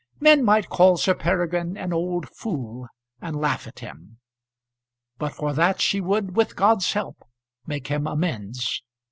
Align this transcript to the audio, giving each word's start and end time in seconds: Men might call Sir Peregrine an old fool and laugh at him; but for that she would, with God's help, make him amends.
Men 0.19 0.43
might 0.43 0.67
call 0.67 0.97
Sir 0.97 1.13
Peregrine 1.13 1.77
an 1.77 1.93
old 1.93 2.27
fool 2.27 2.87
and 3.21 3.35
laugh 3.39 3.67
at 3.67 3.77
him; 3.81 4.17
but 5.19 5.31
for 5.31 5.53
that 5.53 5.79
she 5.79 6.01
would, 6.01 6.35
with 6.35 6.55
God's 6.55 6.93
help, 6.93 7.23
make 7.67 7.85
him 7.85 8.07
amends. 8.07 8.81